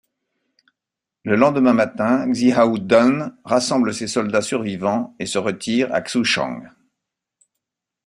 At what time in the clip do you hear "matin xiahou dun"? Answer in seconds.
1.73-3.37